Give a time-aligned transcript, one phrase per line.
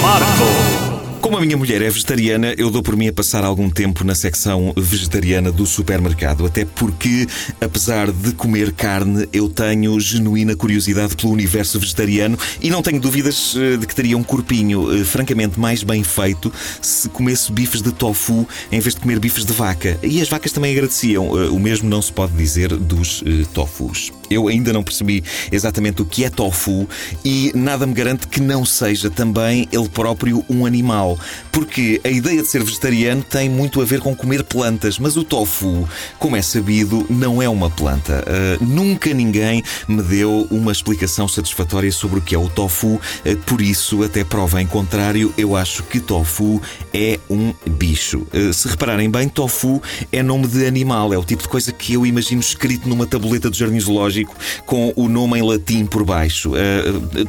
[0.00, 0.94] Marco.
[1.24, 4.14] Como a minha mulher é vegetariana, eu dou por mim a passar algum tempo na
[4.14, 6.44] secção vegetariana do supermercado.
[6.44, 7.26] Até porque,
[7.60, 13.56] apesar de comer carne, eu tenho genuína curiosidade pelo universo vegetariano e não tenho dúvidas
[13.56, 17.90] eh, de que teria um corpinho eh, francamente mais bem feito se comesse bifes de
[17.90, 19.98] tofu em vez de comer bifes de vaca.
[20.02, 21.36] E as vacas também agradeciam.
[21.38, 23.24] Eh, o mesmo não se pode dizer dos
[23.54, 24.12] tofus.
[24.34, 26.88] Eu ainda não percebi exatamente o que é tofu
[27.24, 31.18] e nada me garante que não seja também ele próprio um animal.
[31.52, 35.24] Porque a ideia de ser vegetariano tem muito a ver com comer plantas, mas o
[35.24, 38.24] tofu, como é sabido, não é uma planta.
[38.24, 43.00] Uh, nunca ninguém me deu uma explicação satisfatória sobre o que é o tofu, uh,
[43.46, 46.60] por isso, até prova em contrário, eu acho que tofu
[46.92, 48.26] é um bicho.
[48.32, 51.94] Uh, se repararem bem, tofu é nome de animal, é o tipo de coisa que
[51.94, 54.23] eu imagino escrito numa tabuleta do jardim zoológico
[54.66, 56.52] com o nome em latim por baixo.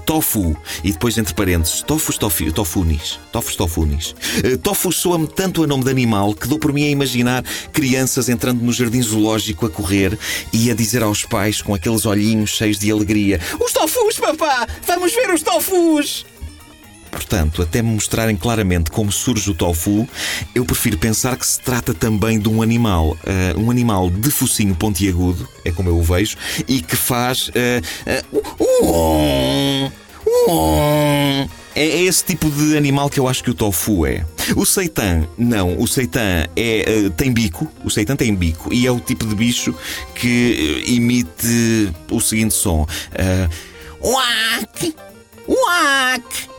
[0.06, 3.20] tofu, e depois entre parênteses, tofus tofu, tofunis.
[3.32, 4.16] Tofus tofu tofunis.
[4.44, 7.44] Eh, tofu soa-me tanto a nome de animal que dou por mim a imaginar
[7.74, 10.18] crianças entrando no jardim zoológico a correr
[10.54, 14.68] e a dizer aos pais com aqueles olhinhos cheios de alegria: Os tofus, papá!
[14.88, 16.26] Vamos ver os tofus!
[17.16, 20.06] Portanto, até me mostrarem claramente como surge o tofu,
[20.54, 23.18] eu prefiro pensar que se trata também de um animal.
[23.24, 26.36] Uh, um animal de focinho pontiagudo, é como eu o vejo,
[26.68, 27.48] e que faz.
[27.48, 27.82] Uh,
[28.60, 29.92] uh,
[31.74, 34.26] é, esse tipo de animal que eu acho que o tofu é.
[34.54, 35.80] O seitan, não.
[35.80, 37.72] O seitan é, tem bico.
[37.84, 38.74] O seitan tem bico.
[38.74, 39.74] E é o tipo de bicho
[40.16, 43.50] que emite o seguinte som: uh,
[44.06, 44.96] Uac!
[45.48, 46.55] Uac!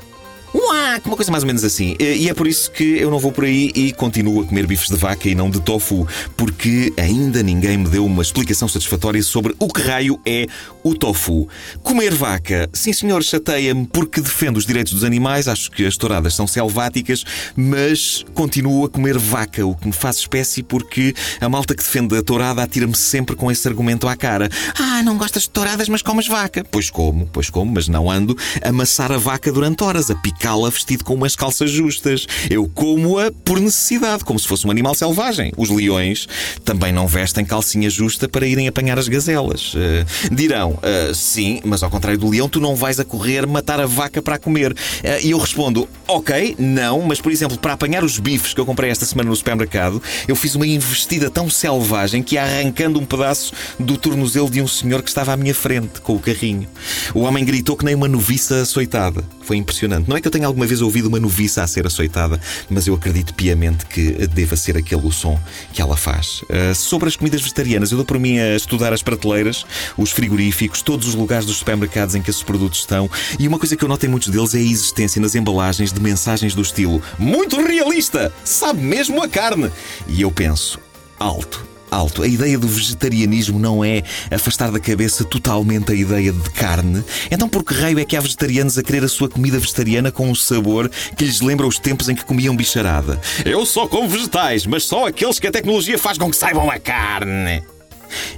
[0.55, 1.07] Uac!
[1.07, 1.97] Uma coisa mais ou menos assim.
[1.99, 4.89] E é por isso que eu não vou por aí e continuo a comer bifes
[4.89, 9.55] de vaca e não de tofu, porque ainda ninguém me deu uma explicação satisfatória sobre
[9.59, 10.47] o que raio é
[10.89, 11.49] o tofu.
[11.83, 16.35] Comer vaca, sim senhor, chateia-me porque defendo os direitos dos animais, acho que as touradas
[16.35, 17.25] são selváticas,
[17.55, 22.17] mas continuo a comer vaca, o que me faz espécie porque a malta que defende
[22.17, 24.49] a tourada atira-me sempre com esse argumento à cara.
[24.79, 26.65] Ah, não gostas de touradas, mas comes vaca.
[26.71, 30.47] Pois como, pois como, mas não ando a amassar a vaca durante horas, a picar
[30.47, 32.25] cala vestido com umas calças justas.
[32.49, 35.53] Eu como-a por necessidade, como se fosse um animal selvagem.
[35.57, 36.29] Os leões
[36.65, 39.75] também não vestem calcinha justa para irem apanhar as gazelas.
[39.75, 43.81] Uh, dirão, uh, sim, mas ao contrário do leão, tu não vais a correr matar
[43.81, 44.73] a vaca para comer.
[44.73, 44.77] Uh,
[45.23, 48.91] e eu respondo, ok, não, mas por exemplo, para apanhar os bifes que eu comprei
[48.91, 53.53] esta semana no supermercado, eu fiz uma investida tão selvagem que ia arrancando um pedaço
[53.79, 56.69] do tornozelo de um senhor que estava à minha frente com o carrinho.
[57.15, 59.25] O homem gritou que nem uma noviça açoitada.
[59.43, 60.09] Foi impressionante.
[60.09, 62.95] Não é que eu tenha alguma vez ouvido uma noviça a ser açoitada, mas eu
[62.95, 65.39] acredito piamente que deva ser aquele o som
[65.73, 66.43] que ela faz.
[66.43, 69.65] Uh, sobre as comidas vegetarianas, eu dou por mim a estudar as prateleiras,
[69.97, 73.11] os frigoríficos, todos os lugares dos supermercados em que esses produtos estão.
[73.39, 76.01] E uma coisa que eu noto em muitos deles é a existência nas embalagens de
[76.01, 79.71] mensagens do estilo muito realista, sabe mesmo a carne.
[80.09, 80.79] E eu penso,
[81.19, 82.23] alto alto.
[82.23, 87.03] A ideia do vegetarianismo não é afastar da cabeça totalmente a ideia de carne.
[87.31, 90.31] Então, por que raio é que há vegetarianos a querer a sua comida vegetariana com
[90.31, 93.21] um sabor que lhes lembra os tempos em que comiam bicharada?
[93.45, 96.79] Eu só como vegetais, mas só aqueles que a tecnologia faz com que saibam a
[96.79, 97.63] carne.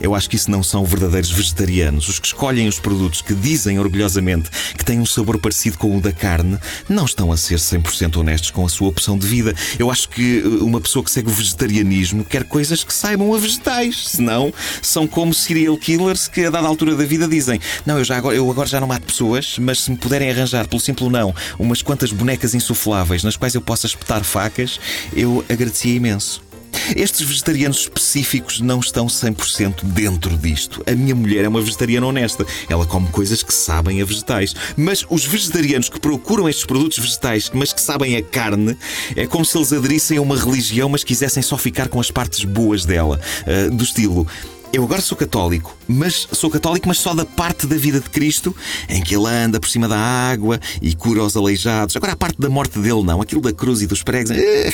[0.01, 2.09] Eu acho que isso não são verdadeiros vegetarianos.
[2.09, 6.01] Os que escolhem os produtos que dizem orgulhosamente que têm um sabor parecido com o
[6.01, 6.59] da carne
[6.89, 9.55] não estão a ser 100% honestos com a sua opção de vida.
[9.78, 13.39] Eu acho que uh, uma pessoa que segue o vegetarianismo quer coisas que saibam a
[13.39, 14.09] vegetais.
[14.09, 14.53] Senão,
[14.83, 18.37] são como serial killers que a dada altura da vida dizem: Não, eu, já agora,
[18.37, 21.83] eu agora já não mato pessoas, mas se me puderem arranjar, pelo simples não, umas
[21.83, 24.81] quantas bonecas insufláveis nas quais eu possa espetar facas,
[25.15, 26.47] eu agradecia imenso.
[26.97, 30.83] Estes vegetarianos específicos não estão 100% dentro disto.
[30.87, 32.47] A minha mulher é uma vegetariana honesta.
[32.69, 34.55] Ela come coisas que sabem a vegetais.
[34.77, 38.77] Mas os vegetarianos que procuram estes produtos vegetais, mas que sabem a carne,
[39.17, 42.45] é como se eles aderissem a uma religião, mas quisessem só ficar com as partes
[42.45, 43.21] boas dela.
[43.43, 44.27] Uh, do estilo.
[44.70, 48.54] Eu agora sou católico, mas sou católico, mas só da parte da vida de Cristo
[48.86, 51.97] em que ele anda por cima da água e cura os aleijados.
[51.97, 54.30] Agora a parte da morte dele não, aquilo da cruz e dos pregos.
[54.30, 54.70] Eh,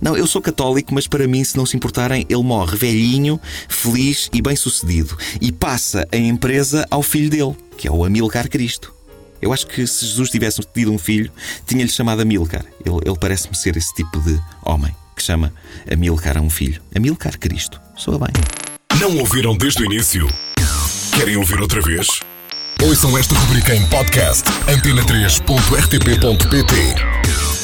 [0.00, 4.28] não, eu sou católico, mas para mim, se não se importarem, ele morre velhinho, feliz
[4.32, 8.92] e bem-sucedido e passa a empresa ao filho dele, que é o Amilcar Cristo.
[9.40, 11.30] Eu acho que se Jesus tivesse tido um filho,
[11.64, 12.64] tinha-lhe chamado Amilcar.
[12.84, 15.52] Ele, ele parece-me ser esse tipo de homem que chama
[15.90, 16.82] Amilcar a um filho.
[16.92, 17.80] Amilcar Cristo.
[17.96, 18.32] Soa bem.
[18.96, 20.26] Não ouviram desde o início?
[21.14, 22.06] Querem ouvir outra vez?
[22.82, 27.57] Ouçam esta rubrica em podcast antena3.rtp.pt